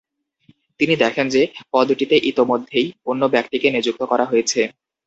তিনি 0.79 0.93
দেখেন 0.95 1.25
যে, 1.29 1.41
পদটিতে 1.71 2.15
ইতোমধ্যেই 2.23 2.87
অন্য 3.05 3.21
ব্যক্তিকে 3.27 3.67
নিযুক্ত 3.71 4.01
করা 4.05 4.25
হয়েছে। 4.25 4.61